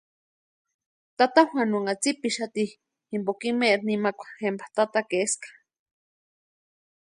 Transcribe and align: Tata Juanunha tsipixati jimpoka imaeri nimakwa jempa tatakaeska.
Tata 1.17 1.41
Juanunha 1.49 1.93
tsipixati 2.01 2.65
jimpoka 3.09 3.43
imaeri 3.53 3.83
nimakwa 3.87 4.27
jempa 4.39 4.65
tatakaeska. 4.75 5.49